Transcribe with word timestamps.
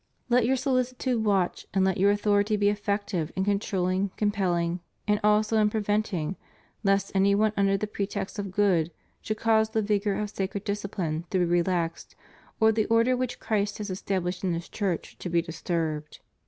Let 0.29 0.47
your 0.47 0.55
solicitude 0.55 1.23
watch 1.23 1.67
and 1.75 1.85
let 1.85 1.99
your 1.99 2.09
authority 2.09 2.55
be 2.57 2.69
effective 2.69 3.31
in 3.35 3.45
controlhng, 3.45 4.09
compelling, 4.17 4.79
and 5.07 5.19
also 5.23 5.57
in 5.57 5.69
preventing, 5.69 6.37
lest 6.83 7.11
any 7.13 7.35
one 7.35 7.53
under 7.55 7.77
the 7.77 7.85
pretext 7.85 8.39
of 8.39 8.49
good 8.49 8.89
should 9.21 9.37
cause 9.37 9.69
the 9.69 9.81
vigor 9.83 10.15
of 10.17 10.31
sacred 10.31 10.63
dis 10.63 10.81
cipline 10.83 11.29
to 11.29 11.37
be 11.37 11.45
relaxed 11.45 12.15
or 12.59 12.71
the 12.71 12.85
order 12.87 13.15
which 13.15 13.39
Christ 13.39 13.77
has 13.77 13.91
es 13.91 14.01
tablished 14.01 14.43
in 14.43 14.55
His 14.55 14.69
Church 14.69 15.19
to 15.19 15.29
be 15.29 15.39
disturbed. 15.39 16.21